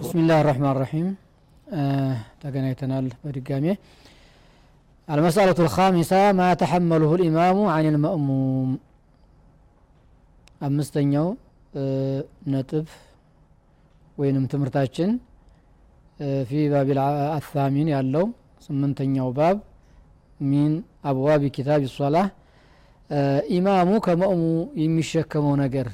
[0.00, 1.08] ብስሚላህ ራህማን ራሒም
[2.44, 3.66] ተገናኝተናል በድጋሜ
[5.08, 8.68] المسألة الخامسة ما تحمله الإمام عن المأموم
[10.66, 11.26] አምስተኛው
[12.52, 12.86] ነጥብ
[14.17, 15.09] ወይንም ትምህርታችን
[16.49, 16.99] ፊ ባቢል
[17.37, 18.25] አሳሚን ያለው
[18.65, 19.57] ስምንተኛው ባብ
[20.43, 20.73] ሚን
[21.09, 22.25] አብዋቢ ኪታብ ሶላህ።
[23.55, 24.41] ኢማሙ ከመእሙ
[24.83, 25.87] የሚሸከመው ነገር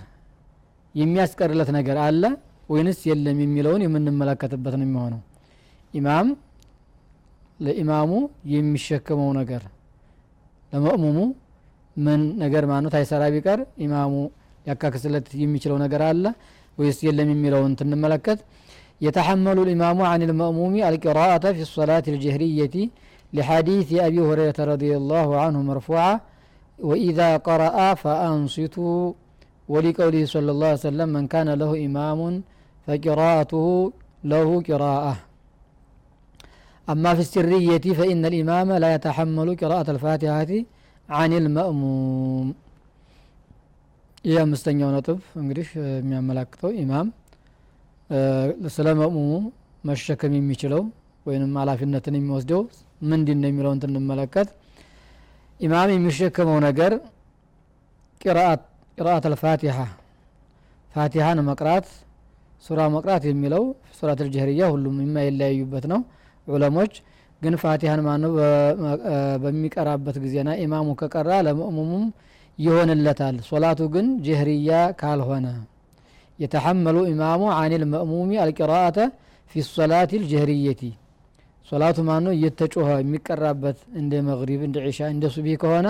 [0.96, 2.24] የሚያስቀርለት ነገር አለ
[2.70, 5.22] ወይንስ የለም የሚለውን የምንመለከትበት ነው የሚሆነው።
[5.94, 6.28] ኢማም
[7.60, 8.12] ለኢማሙ
[8.54, 9.64] የሚሸከመው ነገር
[10.74, 11.18] ለመእሙሙ
[11.96, 14.14] ምን ነገር ማነት አይሰራ ቢቀር ኢማሙ
[14.66, 16.26] ያካክስለት የሚችለው ነገር አለ
[16.79, 18.41] ወይስ የለም የሚለውን ትንመለከት
[19.01, 22.75] يتحمل الإمام عن المأموم القراءة في الصلاة الجهرية
[23.33, 26.15] لحديث أبي هريرة رضي الله عنه مرفوعة
[26.79, 29.13] وإذا قرأ فأنصتوا
[29.69, 32.21] ولقوله صلى الله عليه وسلم من كان له إمام
[32.87, 33.67] فقراءته
[34.25, 35.15] له قراءة
[36.89, 40.51] أما في السرية فإن الإمام لا يتحمل قراءة الفاتحة
[41.11, 42.47] عن المأموم
[44.26, 47.08] ይህ አምስተኛው ነጥብ እንግዲህ የሚያመላክተው ኢማም
[48.76, 49.32] ስለ መእሙሙ
[49.84, 50.82] መሸከም የሚችለው
[51.26, 52.62] ወይንም ኃላፊነትን የሚወስደው
[53.12, 54.50] ምንድን ነው የሚለውን ትንመለከት
[55.60, 56.94] ኢማም የሚሸከመው ነገር
[58.22, 58.64] ቂራአት
[59.30, 59.78] አልፋቲሃ
[60.90, 61.88] ፋቲሃን መቅራት
[62.64, 63.64] ሱራ መቅራት የሚለው
[63.98, 66.00] ሱራት አልጀህርያ ሁሉም የማይለያዩበት ነው።
[66.48, 66.94] ዑለሞች
[67.42, 68.32] ግን ፋቲሃን ማነው
[69.44, 72.04] በሚቀራበት ጊዜና ኢማሙ ከቀራ ለመእሙሙም
[72.60, 74.70] ይሆንለታል። ሶላቱ ግን ጀህርያ
[75.02, 75.48] ካልሆነ።
[76.40, 78.98] የተሐመሉ ኢማሙ አን ልመእሙሚ አልቂራአተ
[79.52, 80.82] ፊ ሶላት ልጀህርየቲ።
[81.68, 85.88] ሶላቱ ማኖ እየተጮኸ የሚቀራበት እንደ መግሪብ እንደ ዒሻ እንደ ሱቢህ ከሆነ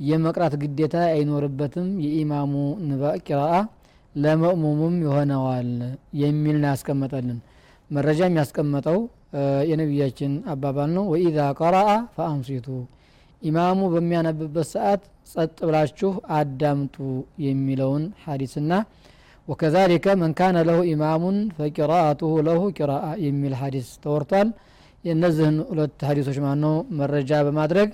[0.00, 2.52] የመቅራት ግዴታ አይኖርበትም። የኢማሙ
[2.88, 3.54] ንባ ቂራአ
[4.14, 5.70] ለመእሙሙም ይሆነዋል
[6.22, 7.38] የሚል ነው ያስቀመጠልን።
[7.90, 8.98] መረጃ የሚያስቀመጠው
[9.70, 12.66] የነቢያችን አባባል ነው። ወኢዛ ቀረአ ፈአንሲቱ
[13.42, 15.02] ኢማሙ በሚያነብበት ሰዓት
[15.32, 16.96] ጸጥ ብላችሁ አዳምጡ
[17.46, 18.72] የሚለውን ሀዲስና
[19.48, 24.48] ወከዛሊከ መን ካነ ለሁ ኢማሙን ፈቂራአቱሁ ለሁ ቂራአ የሚል ሀዲስ ተወርቷል።
[25.04, 27.90] የእነዚህን ሁለት ሀዲሶች ማነው መረጃ በማድረግ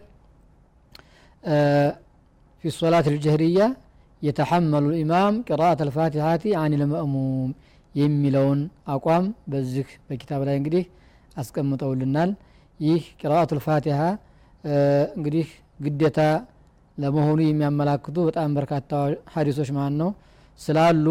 [2.65, 3.61] ፊ ሶላት ልጀህርያ
[4.23, 7.51] የተሐመሉ ኢማም ቂራአት አልፋቲሀቲ አን ልመእሙም
[7.95, 8.61] የሚለውን
[8.95, 10.85] አቋም በዚህ በኪታብ ላይ እንግዲህ
[11.37, 12.31] አስቀምጠውልናል።
[12.81, 13.99] ይህ ቂራአቱ ልፋቲሀ
[15.15, 15.47] እንግዲህ
[15.81, 16.21] ግዴታ
[16.99, 18.91] ለመሆኑ የሚያመላክቱ በጣም በርካታ
[19.35, 20.11] ሀዲሶች ማለት ነው
[20.61, 21.07] ስላሉ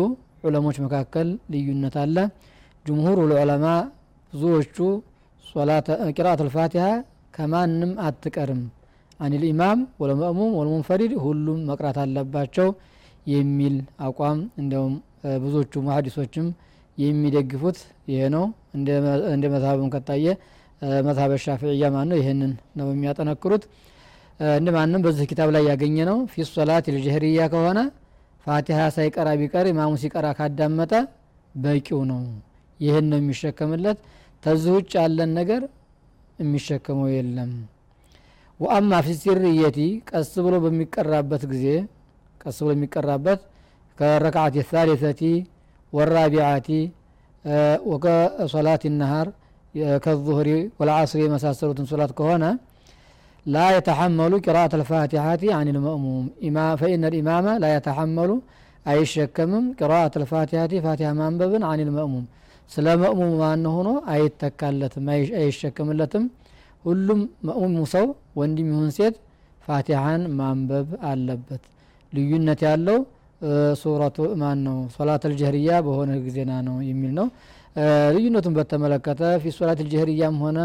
[0.46, 2.18] ዑለሞች መካከል ልዩነት አለ።
[2.86, 3.66] ጅምሁር ልዑለማ
[4.34, 4.78] ብዙዎቹ
[6.16, 6.86] ቂራአት ልፋቲሀ
[7.34, 8.62] ከማንም አትቀርም።
[9.20, 12.70] አን ልኢማም ወለመእሙም ወለሙንፈሪድ ሁሉም መቅራት አለባቸው
[13.28, 14.96] የሚል አቋም እንዲያውም
[15.44, 16.48] ብዙዎቹ ሀዲሶችም
[16.98, 17.78] የሚደግፉት
[18.12, 18.46] ይሄ ነው።
[19.34, 20.26] እንደ መዝሀብም ከታየ
[21.02, 23.64] መዝሀብ ሻፊዕያ ማን ነው። ይህንን ነው የሚያጠነክሩት።
[24.58, 27.80] እንደ ማንም በዚህ ኪታብ ላይ ያገኘ ነው ፊ ሶላት ልጀህርያ ከሆነ
[28.46, 30.94] ፋቲሃ ሳይቀራ ቢቀር ኢማሙ ሲቀራ ካዳመጠ
[31.56, 32.22] በቂው ነው።
[32.80, 33.98] ይህን ነው የሚሸከምለት።
[34.44, 35.62] ተዚህ ውጭ ያለን ነገር
[36.40, 37.52] የሚሸከመው የለም።
[38.60, 41.66] ወአማ ፊ ሲርየቲ ቀስ ብሎ በሚቀራበት ጊዜ
[42.42, 43.40] ቀስ ብሎ የሚቀራበት
[43.98, 45.22] ከረክዓት ሳሊሰቲ
[45.94, 46.68] ወራቢዓቲ
[47.92, 49.28] ወከሶላት ነሃር
[50.06, 50.50] ከዙህሪ
[50.80, 52.46] ወልዓስሪ የመሳሰሉትን ሶላት ከሆነ
[53.46, 56.26] ላ የተሐመሉ ቂራአት አልፋቲሐቲ አን ልመእሙም
[56.82, 58.32] ፈኢነ ልኢማመ ላ የተሐመሉ
[58.86, 62.26] አይሸከምም ቂራአት አልፋቲሐቲ ፋቲሃ ማንበብን አን ልመእሙም
[62.70, 65.08] ስለ መእሙም ማን ሆኖ አይተካለትም
[65.40, 66.26] አይሸከምለትም
[66.86, 68.06] ሁሉም መእሙሙ ሰው
[68.40, 69.16] ወንድም ይሁን ሴት
[69.68, 71.64] ፋቲሃን ማንበብ አለበት
[72.14, 73.00] ልዩነት ያለው
[73.82, 77.28] ሱረቱ ማን ነው ሶላት አልጀህርያ በሆነ ጊዜና ነው የሚል ነው
[78.16, 80.60] ልዩነቱን በተመለከተ ፊ ሶላት አልጀህርያም ሆነ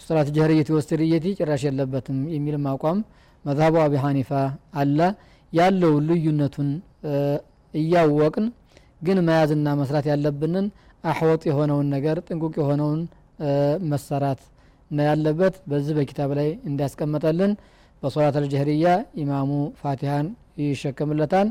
[0.00, 2.98] ሶላት ጀህርየቲ ወስርየቲ ጭራሽ የለበትም የሚልም አቋም
[3.44, 4.30] መዝሀቡ አቢ ሐኒፋ
[4.80, 4.98] አለ።
[5.52, 6.70] ያለው ልዩነቱን
[7.74, 8.46] እያወቅን
[9.06, 10.66] ግን መያዝና መስራት ያለብንን
[11.04, 13.00] አሕወጥ የሆነውን ነገር ጥንቁቅ የሆነውን
[13.90, 14.40] መሰራት
[14.90, 17.52] ነው ያለበት። በዚህ በኪታብ ላይ እንዲያስቀመጠልን
[18.02, 18.86] በሶላት አልጀህርያ
[19.22, 19.50] ኢማሙ
[19.80, 20.26] ፋቲሃን
[20.62, 21.48] ይሸከምለታል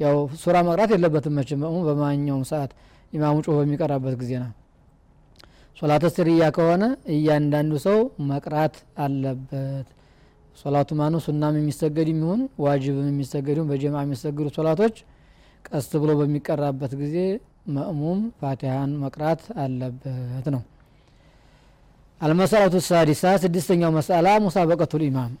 [0.00, 2.72] ያው ሱራ መቅራት የለበትም መእሙም በማንኛውም ሰዓት
[3.12, 4.50] ኢማሙ ጮሆ በሚቀራበት ጊዜ ነው።
[5.76, 6.84] ሶላተ ስርያ ከሆነ
[7.14, 7.98] እያንዳንዱ ሰው
[8.30, 9.86] መቅራት አለበት።
[10.56, 14.94] ሶላቱ ማኑ ሱናም የሚሰገድ የሚሆን ዋጅብም የሚሰገድ በጀማ የሚሰገዱ ሶላቶች
[15.68, 17.16] ቀስ ብሎ በሚቀራበት ጊዜ
[17.76, 20.62] መእሙም ፋቲሃን መቅራት አለበት ነው።
[22.20, 25.32] አልመሰረቱ ሳዲሳ ስድስተኛው መስአላ ሙሳበቀቱል ኢማም።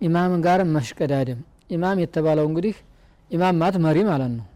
[0.00, 1.40] ኢማምን ጋር መሽቀዳደም።
[1.70, 2.76] ኢማም የተባለው እንግዲህ
[3.30, 4.46] ኢማም ማለት መሪ ማለት ነው።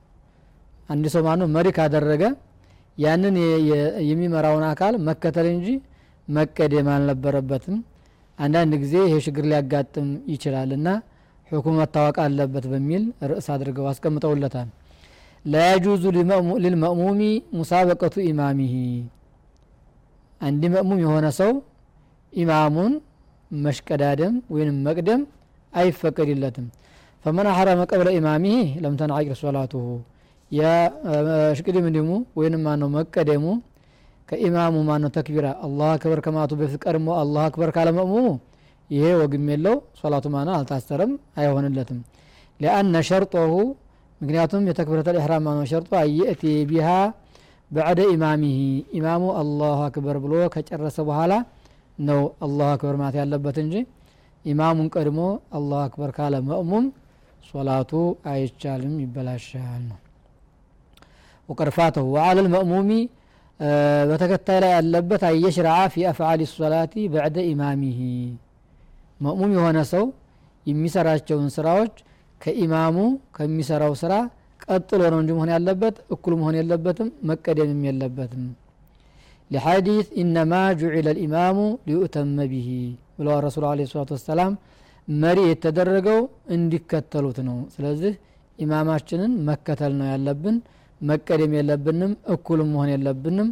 [0.88, 1.48] አንድ ሰው ማነው?
[1.56, 2.22] መሪ ካደረገ
[2.98, 3.36] ያንን
[4.10, 5.68] የሚመራውን አካል መከተል እንጂ
[6.28, 7.76] መቀደም አልነበረበትም
[8.38, 10.88] አንዳንድ ጊዜ ይሄ ችግር ሊያጋጥም ይችላል እና
[11.50, 14.68] ሕኩም መታወቅ አለበት በሚል ርዕስ አድርገው አስቀምጠውለታል።
[15.44, 16.02] ላያጁዙ
[16.64, 17.20] ልልመእሙሚ
[17.58, 18.74] ሙሳበቀቱ ኢማሚሂ።
[20.40, 21.52] አንድ መእሙም የሆነ ሰው
[22.32, 22.92] ኢማሙን
[23.50, 25.22] መሽቀዳደም ወይም መቅደም
[25.72, 26.66] አይፈቀድለትም
[27.24, 29.84] ፈመን ሐረመ ቀብለ ኢማሚሂ ለም ተንዓቂር ሶላቱሁ
[30.50, 32.08] የሽቅድም እንዲሙ
[32.38, 33.44] ወይንም ማነው መቀደሙ
[34.28, 38.26] ከኢማሙ ማነው ተክቢራ አላህ አክበር ከማቱ በፊት ቀድሞ አላህ አክበር ካለ መእሙሙ
[38.90, 41.98] ይሄ ወግም የለው ሶላቱ ማና አልታሰረም አይሆንለትም
[42.60, 43.52] ሊአነ ሸርጦሁ
[44.20, 46.88] ምክንያቱም የተክቢረተ ልኢሕራም ማነው ሸርጦ አየእቲ ቢሃ
[47.70, 48.58] በዕደ ኢማሚሂ
[48.98, 51.32] ኢማሙ አላሁ አክበር ብሎ ከጨረሰ በኋላ
[52.00, 53.74] ነው አላሁ አክበር ማለት ያለበት እንጂ
[54.44, 55.20] ኢማሙን ቀድሞ
[55.58, 56.84] አላሁ አክበር ካለ መእሙም
[57.44, 57.90] ሶላቱ
[58.30, 59.98] አይቻልም ይበላሻል ነው።
[61.48, 62.90] ወቀርፋተሁ ወአለ ልመእሙሚ
[64.10, 67.98] በተከታይ ላይ ያለበት አየሽረዓ ፊ አፍዓል ሶላቲ በዕደ ኢማሚሂ።
[69.20, 70.04] መእሙም የሆነ ሰው
[70.66, 71.94] የሚሰራቸውን ስራዎች
[72.40, 72.96] ከኢማሙ
[73.36, 74.12] ከሚሰራው ስራ
[74.64, 78.44] ቀጥሎ ነው እንጂ መሆን ያለበት እኩል መሆን የለበትም መቀደምም የለበትም።
[79.50, 81.56] ሊሐዲት ኢነማ ጁዒለ ልኢማሙ
[81.86, 82.68] ሊዩእተመ ብሂ
[83.18, 84.52] ብለዋል ረሱሉ አለ ሰላቱ ወሰላም
[85.14, 86.20] መሪ የተደረገው
[86.54, 88.12] እንዲከተሉት ነው። ስለዚህ
[88.58, 90.56] ኢማማችንን መከተል ነው ያለብን
[91.00, 93.48] መቀደም የለብንም እኩልም መሆን የለብንም።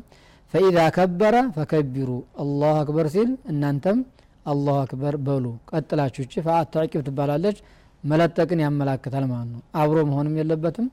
[0.55, 2.11] ፈኢዛ ከበረ ፈከቢሩ
[2.43, 3.99] አላሁ አክበር ሲል እናንተም
[4.47, 7.59] አላሁ አክበር በሉ። ቀጥላችሁ እቺ ፈአት ተዕቂብ ትባላለች።
[8.05, 10.87] መለጠቅን ያመላክታል ማለት ነው። አብሮ መሆንም የለበትም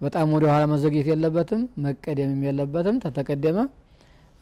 [0.00, 3.58] በጣም ወደ ኋላ መዘግየት የለበትም መቀደምም የለበትም። ተተቀደመ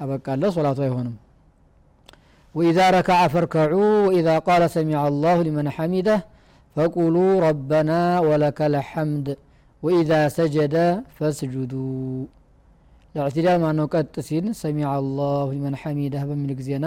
[0.00, 1.14] አበቃለ ሶላቱ አይሆንም
[2.54, 3.74] ወኢዛ ረከዐ ፈርከዑ
[4.06, 6.20] ወኢዛ ቃለ ሰሚዐ አላሁ ሊመን ሐሚደህ
[6.76, 7.14] ፈቁሉ
[7.44, 7.90] ረበና
[8.26, 9.26] ወለከ ልሐምድ
[9.82, 10.76] ወኢዛ ሰጀደ
[11.16, 11.72] ፈስጁዱ
[13.14, 16.86] ለእዕትዳል ማነው ቀጥ ሲል ሰሚዐ አላሁ ሊመን ሐሚደህ በሚል ጊዜና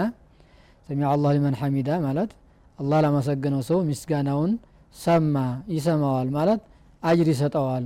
[0.88, 2.30] ሰሚዐ አላሁ ሊመን ሐሚዳ ማለት
[2.78, 4.52] አላህ ላመሰገነው ሰው ምስጋናውን
[4.96, 5.36] ሰማ
[5.76, 6.60] ይሰማዋል ማለት
[7.02, 7.84] አጅር ይሰጠዋል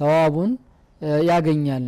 [0.00, 0.50] ሰዋቡን
[1.30, 1.86] ያገኛል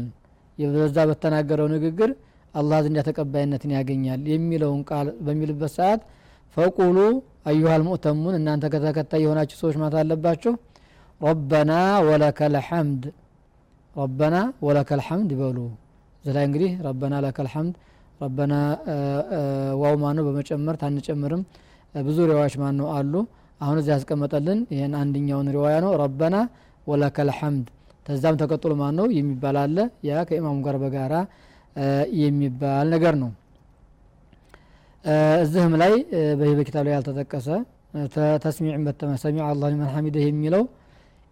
[0.58, 2.10] በዛ በተናገረው ንግግር
[2.54, 6.00] አላህ ዘንድ ተቀባይነትን ያገኛል የሚለውን ቃል በሚልበት ሰዓት
[6.56, 6.98] ፈቁሉ
[7.50, 10.52] አዩሃል ሙእተሙን እናንተ ከተከታይ የሆናችሁ ሰዎች ማለት አለባችሁ።
[11.20, 11.72] ረበና
[12.08, 13.02] ወለከ ልሐምድ
[13.96, 14.36] ረበና
[14.66, 15.58] ወለከ ልሐምድ ይበሉ።
[16.24, 17.74] እዚ ላይ እንግዲህ ረበና ለከ ልሐምድ
[18.20, 18.54] ረበና
[19.82, 21.42] ዋው ማነው በመጨመር ታንጨምርም።
[21.94, 23.14] ብዙ ሪዋዎች ማን ነው አሉ።
[23.60, 26.36] አሁን እዚህ ያስቀመጠልን ይህን አንድኛውን ሪዋያ ነው። ረበና
[26.86, 27.66] ወለከ ልሐምድ
[28.06, 29.76] ተዛም ተቀጥሎ ማን ነው የሚባል አለ።
[30.08, 31.14] ያ ከኢማሙ ጋር በጋራ
[32.20, 33.30] የሚባል ነገር ነው።
[35.42, 35.92] እዚህም ላይ
[36.56, 37.48] በኪታብ ላይ ያልተጠቀሰ
[38.44, 40.62] ተስሚዕን በተመሰሚ አላህ ሊመን ሐሚደህ የሚለው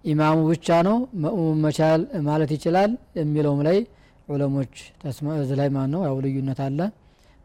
[0.04, 3.78] ኢማሙ ብቻ ነው መእሙም መቻል ማለት ይችላል የሚለውም ላይ
[4.28, 4.74] ዑለሞች
[5.36, 6.78] እዚህ ላይ ማን ነው ያው ልዩነት አለ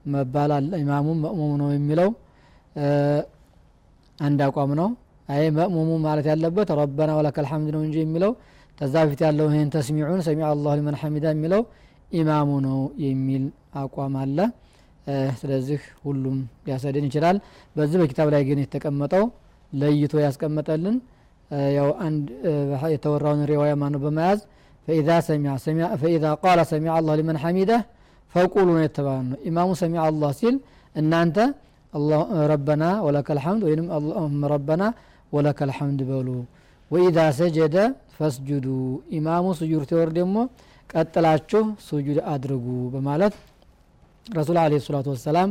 [0.05, 2.09] መባል አለ። ኢማሙም መእሙም ነው የሚለው
[4.19, 4.89] አንድ አቋም ነው።
[5.29, 8.31] አይ መእሙሙ ማለት ያለበት ረበና ወለከ ልሐምድ ነው እንጂ የሚለው
[8.77, 11.61] ተዛ በፊት ያለው ይህን ተስሚዑን ሰሚ አላሁ ሊመን ሐሚዳ የሚለው
[12.11, 13.43] ኢማሙ ነው የሚል
[13.81, 14.37] አቋም አለ።
[15.39, 17.37] ስለዚህ ሁሉም ሊያሰድን ይችላል።
[17.75, 19.25] በዚህ በኪታብ ላይ ግን የተቀመጠው
[19.73, 20.97] ለይቶ ያስቀመጠልን
[21.77, 22.25] ያው አንድ
[22.93, 24.39] የተወራውን ሪዋያ ማነው በመያዝ
[24.87, 25.09] فإذا
[26.43, 27.81] قال سمع الله لمن حمده
[28.35, 30.55] فقولوا ነው የተባለ ነው። ኢማሙ سمع الله ሲል
[30.95, 31.37] እናንተ
[32.51, 34.83] ربنا ولك الحمد ወይም اللهم ربنا
[35.31, 36.29] ولك الحمد በሉ።
[36.91, 37.77] وإذا سجد
[38.17, 38.67] فاسجدوا።
[39.17, 40.35] ኢማሙ ስጁድ ሲወርድ ደግሞ
[40.89, 43.33] ቀጥላችሁ ሱጁድ አድርጉ በማለት
[44.27, 45.49] ረሱል عليه الصلاة والسلام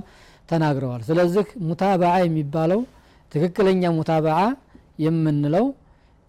[0.48, 2.80] ተናግረዋል። ስለዚህ ሙታበዓ የሚባለው
[3.32, 4.38] ትክክለኛ ሙታበዓ
[5.04, 5.66] የምንለው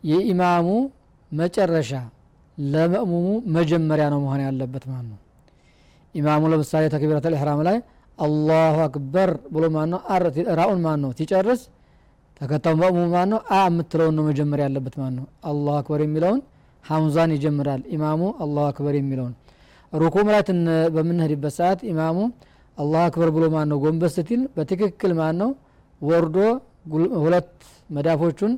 [0.04, 0.68] የኢማሙ
[1.32, 1.92] መጨረሻ
[2.58, 3.26] ለመእሙሙ
[3.58, 5.20] መጀመሪያ ነው መሆን ያለበት ማለት ነው።
[6.16, 7.78] ኢማሙ ለምሳሌ ተክቢረት ልሕራም ላይ
[8.18, 10.00] አላሁ አክበር ብሎ ማን ነው
[10.60, 11.62] ራኡን ማን ነው ሲጨርስ
[12.42, 16.40] ተከታዩ መእሙሙ ማን ነው አ የምትለውን ነው መጀመሪያ ያለበት ማን ነው። አላሁ አክበር የሚለውን
[16.88, 19.34] ሐምዛን ይጀምራል። ኢማሙ አላሁ አክበር የሚለውን
[19.94, 20.42] ሩኩም ላይ
[20.96, 22.18] በምንሄድበት ሰዓት ኢማሙ
[22.78, 25.52] አላሁ አክበር ብሎ ማን ነው ጎንበስ ስትል በትክክል ማን ነው
[26.02, 26.38] ወርዶ
[27.22, 27.52] ሁለት
[27.90, 28.54] መዳፎቹን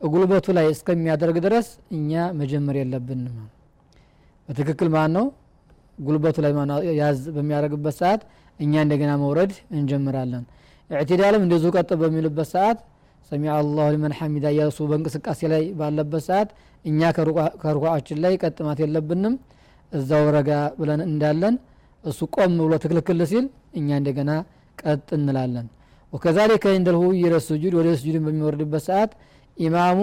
[0.00, 2.10] ጉልበቱ ላይ እስከሚያደርግ ድረስ እኛ
[2.40, 3.36] መጀመር የለብንም።
[4.48, 5.26] በትክክል ማን ነው
[5.98, 6.52] ጉልበቱ ላይ
[7.00, 8.22] ያዝ በሚያደርግበት ሰዓት
[8.60, 10.44] እኛ እንደገና መውረድ እንጀምራለን።
[10.90, 12.78] ኢዕትዳልም እንደዚሁ ቀጥ በሚልበት ሰዓት
[13.32, 16.50] ሰሚዐ አላሁ ሊመን ሐሚዳ እያሱ በእንቅስቃሴ ላይ ባለበት ሰዓት
[16.84, 17.00] እኛ
[17.62, 19.34] ከሩኳችን ላይ ቀጥማት የለብንም።
[19.92, 21.54] እዛው ረጋ ብለን እንዳለን
[22.04, 23.44] እሱ ቆም ብሎ ትክልክል ሲል
[23.78, 24.30] እኛ እንደገና
[24.78, 25.66] ቀጥ እንላለን።
[26.12, 29.12] ወከዛሊከ እንደልሁ ይረ ስጁድ ወደ ስጁድ በሚወርድበት ሰዓት
[29.56, 29.98] ኢማሙ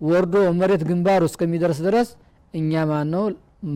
[0.00, 2.08] ወርዶ መሬት ግንባሩ እስከሚደርስ ድረስ
[2.54, 3.24] እኛ ማን ነው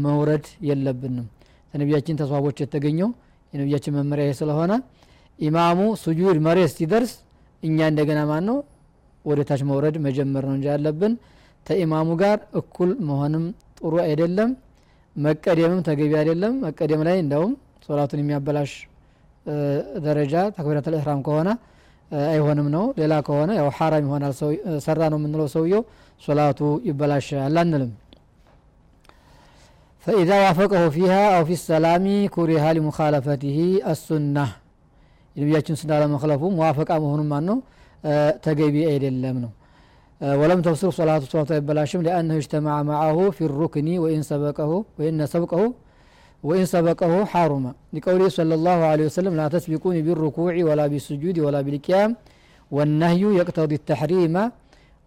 [0.05, 1.27] መውረድ የለብንም።
[1.75, 3.11] ከነቢያችን ተስዋቦች የተገኘው
[3.53, 4.73] የነቢያችን መመሪያ ስለሆነ
[5.39, 7.13] ኢማሙ ሱጁድ መሬት ሲደርስ
[7.63, 8.57] እኛ እንደገና ማን ነው
[9.27, 11.13] ወደ ታች መውረድ መጀመር ነው እንጂ ያለብን
[11.67, 13.45] ተኢማሙ ጋር እኩል መሆንም
[13.79, 14.51] ጥሩ አይደለም።
[15.17, 17.53] መቀደምም ተገቢ አይደለም። መቀደም ላይ እንደውም
[17.87, 18.73] ሶላቱን የሚያበላሽ
[20.07, 21.49] ደረጃ ተክቢራተል ኢሕራም ከሆነ
[22.29, 24.33] አይሆንም ነው። ሌላ ከሆነ ያው ሐራም ይሆናል።
[24.87, 25.83] ሰራ ነው የምንለው ሰውየው
[26.21, 27.93] ሶላቱ ይበላሻል አንልም።
[30.07, 33.57] ፈኢዛ ዋፈቀሁ ፊሃ አው ፊ ሰላሚ ኩሪሃ ሊሙኻለፈትህ
[33.93, 34.37] አሱና
[35.37, 37.59] የነቢያችን ስና ለመክለፉ መዋፈቃ መሆኑን ማን ነው
[38.46, 39.52] ተገቢ አይደለም ነው
[40.42, 45.62] ولم تبصر صلاة صلاة البلاشم لأنه اجتمع معه في الركن وإن سبقه وإن سبقه
[46.48, 52.10] وإن سبقه حرم لقوله صلى الله عليه وسلم لا تسبقوني بالركوع ولا بالسجود ولا بالقيام
[52.76, 54.36] والنهي يقتضي التحريم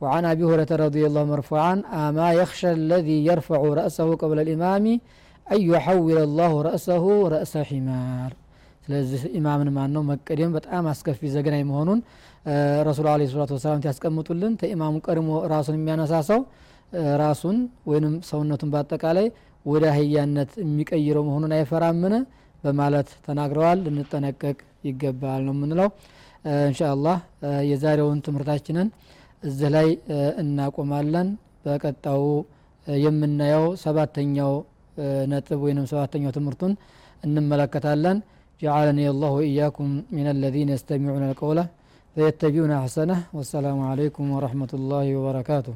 [0.03, 4.85] وعن أبي هريرة رضي الله مرفوعا أما يخشى الذي يرفع رأسه قبل الإمام
[5.55, 7.05] أن يحول الله رأسه
[7.35, 8.31] رأس حمار
[8.90, 12.00] ስለዚህ ኢማምን ማን ነው መቀደም በጣም አስከፊ ዘገናኝ መሆኑን
[12.88, 16.40] ረሱል አለ ሰላቱ ወሰላም ያስቀምጡልን። ተኢማሙ ቀድሞ ራሱን የሚያነሳ ሰው
[17.22, 17.58] ራሱን
[17.90, 19.28] ወይንም ሰውነቱን በአጠቃላይ
[19.66, 22.14] ወደ አህያነት የሚቀይረው መሆኑን አይፈራምን?
[22.64, 25.90] በማለት ተናግረዋል። ልንጠነቀቅ ይገባል ነው የምንለው።
[26.64, 27.18] እንሻ አላህ
[27.70, 28.90] የዛሬውን ትምህርታችንን
[29.44, 29.88] እዚህ ላይ
[30.42, 31.30] እናቆማለን።
[31.66, 32.24] በቀጣው
[32.88, 34.54] የምናየው ሰባተኛው
[35.32, 36.74] ነጥብ ወይም ሰባተኛው ትምህርቱን
[37.24, 38.18] እንመለከታለን
[38.64, 39.88] جعلني الله وإياكم
[40.18, 41.58] من الذين يستمعون القول
[42.16, 45.76] فيتبعون أحسنه والسلام عليكم ورحمة الله وبركاته.